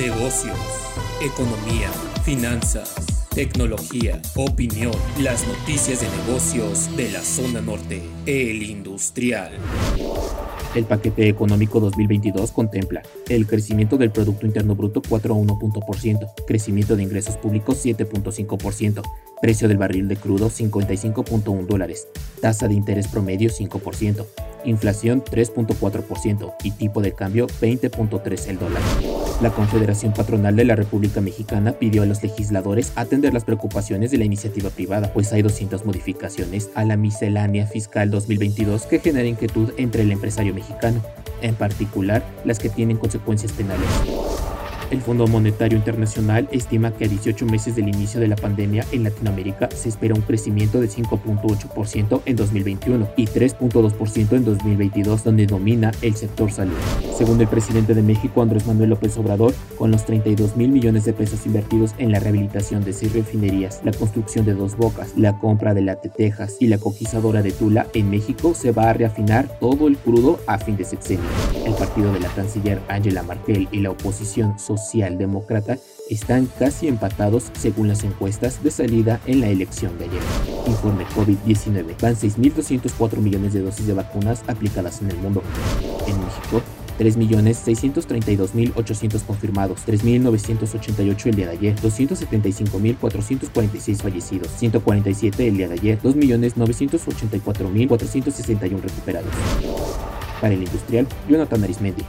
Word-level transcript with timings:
negocios, 0.00 0.56
economía, 1.20 1.90
finanzas, 2.24 2.94
tecnología, 3.34 4.22
opinión, 4.34 4.94
las 5.20 5.46
noticias 5.46 6.00
de 6.00 6.08
negocios 6.24 6.96
de 6.96 7.10
la 7.10 7.20
zona 7.20 7.60
norte, 7.60 8.00
el 8.24 8.62
industrial. 8.62 9.52
El 10.74 10.86
paquete 10.86 11.28
económico 11.28 11.80
2022 11.80 12.50
contempla 12.52 13.02
el 13.28 13.46
crecimiento 13.46 13.98
del 13.98 14.10
Producto 14.10 14.46
Interno 14.46 14.74
Bruto 14.74 15.02
4 15.06 15.34
a 15.34 15.36
1%, 15.36 16.32
crecimiento 16.46 16.96
de 16.96 17.02
ingresos 17.02 17.36
públicos 17.36 17.84
7.5%, 17.84 19.02
precio 19.42 19.68
del 19.68 19.76
barril 19.76 20.08
de 20.08 20.16
crudo 20.16 20.48
55.1 20.48 21.66
dólares, 21.66 22.08
tasa 22.40 22.68
de 22.68 22.74
interés 22.74 23.06
promedio 23.06 23.50
5%, 23.50 24.24
inflación 24.64 25.22
3.4% 25.22 26.54
y 26.62 26.70
tipo 26.72 27.00
de 27.00 27.12
cambio 27.12 27.46
20.3 27.46 28.48
el 28.48 28.58
dólar. 28.58 28.82
La 29.40 29.50
Confederación 29.50 30.12
Patronal 30.12 30.56
de 30.56 30.64
la 30.64 30.76
República 30.76 31.20
Mexicana 31.20 31.72
pidió 31.72 32.02
a 32.02 32.06
los 32.06 32.22
legisladores 32.22 32.92
atender 32.96 33.32
las 33.32 33.44
preocupaciones 33.44 34.10
de 34.10 34.18
la 34.18 34.24
iniciativa 34.24 34.70
privada, 34.70 35.12
pues 35.12 35.32
hay 35.32 35.42
200 35.42 35.84
modificaciones 35.86 36.70
a 36.74 36.84
la 36.84 36.96
miscelánea 36.96 37.66
fiscal 37.66 38.10
2022 38.10 38.86
que 38.86 39.00
genera 39.00 39.26
inquietud 39.26 39.72
entre 39.78 40.02
el 40.02 40.12
empresario 40.12 40.52
mexicano, 40.52 41.02
en 41.40 41.54
particular 41.54 42.22
las 42.44 42.58
que 42.58 42.68
tienen 42.68 42.98
consecuencias 42.98 43.52
penales. 43.52 43.88
El 44.90 45.02
Fondo 45.02 45.28
Monetario 45.28 45.78
Internacional 45.78 46.48
estima 46.50 46.90
que 46.90 47.04
a 47.04 47.08
18 47.08 47.46
meses 47.46 47.76
del 47.76 47.88
inicio 47.88 48.18
de 48.18 48.26
la 48.26 48.34
pandemia 48.34 48.84
en 48.90 49.04
Latinoamérica 49.04 49.68
se 49.70 49.88
espera 49.88 50.16
un 50.16 50.22
crecimiento 50.22 50.80
de 50.80 50.88
5.8% 50.88 52.22
en 52.24 52.34
2021 52.34 53.08
y 53.16 53.26
3.2% 53.26 54.32
en 54.32 54.44
2022, 54.44 55.22
donde 55.22 55.46
domina 55.46 55.92
el 56.02 56.16
sector 56.16 56.50
salud. 56.50 56.74
Según 57.16 57.40
el 57.40 57.46
presidente 57.46 57.94
de 57.94 58.02
México, 58.02 58.42
Andrés 58.42 58.66
Manuel 58.66 58.90
López 58.90 59.16
Obrador, 59.16 59.54
con 59.78 59.92
los 59.92 60.04
32 60.04 60.56
mil 60.56 60.70
millones 60.70 61.04
de 61.04 61.12
pesos 61.12 61.46
invertidos 61.46 61.94
en 61.98 62.10
la 62.10 62.18
rehabilitación 62.18 62.82
de 62.82 62.92
seis 62.92 63.12
refinerías, 63.12 63.82
la 63.84 63.92
construcción 63.92 64.44
de 64.44 64.54
dos 64.54 64.76
bocas, 64.76 65.12
la 65.16 65.38
compra 65.38 65.72
de 65.72 65.82
la 65.82 66.00
Tetejas 66.00 66.56
y 66.58 66.66
la 66.66 66.78
coquizadora 66.78 67.42
de 67.42 67.52
Tula, 67.52 67.86
en 67.94 68.10
México 68.10 68.54
se 68.54 68.72
va 68.72 68.90
a 68.90 68.92
reafinar 68.92 69.46
todo 69.60 69.86
el 69.86 69.96
crudo 69.96 70.40
a 70.48 70.58
fin 70.58 70.76
de 70.76 70.84
sexenio. 70.84 71.24
El 71.64 71.74
partido 71.74 72.12
de 72.12 72.18
la 72.18 72.28
canciller 72.30 72.80
Angela 72.88 73.22
Merkel 73.22 73.68
y 73.70 73.78
la 73.78 73.92
oposición 73.92 74.58
social 74.58 74.79
socialdemócrata 74.80 75.78
están 76.08 76.46
casi 76.58 76.88
empatados 76.88 77.52
según 77.58 77.88
las 77.88 78.02
encuestas 78.02 78.62
de 78.62 78.70
salida 78.70 79.20
en 79.26 79.40
la 79.40 79.48
elección 79.48 79.98
de 79.98 80.06
ayer. 80.06 80.22
Informe 80.66 81.04
COVID-19. 81.06 82.00
Van 82.00 82.16
6.204 82.16 83.18
millones 83.18 83.52
de 83.52 83.60
dosis 83.62 83.86
de 83.86 83.92
vacunas 83.94 84.42
aplicadas 84.48 85.02
en 85.02 85.10
el 85.10 85.18
mundo. 85.18 85.42
En 86.08 86.18
México, 86.18 86.62
3.632.800 86.98 89.24
confirmados, 89.24 89.86
3.988 89.86 91.26
el 91.26 91.34
día 91.34 91.46
de 91.46 91.52
ayer, 91.52 91.76
275.446 91.76 94.02
fallecidos, 94.02 94.48
147 94.58 95.48
el 95.48 95.56
día 95.56 95.68
de 95.68 95.74
ayer, 95.74 95.98
2.984.461 96.02 98.82
recuperados. 98.82 99.30
Para 100.40 100.52
el 100.52 100.62
industrial, 100.62 101.06
Jonathan 101.28 101.62
Arismendi, 101.64 102.02